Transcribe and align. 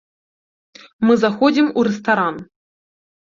Мы 1.07 1.17
заходзім 1.23 1.69
у 1.75 1.85
рэстаран. 1.89 2.35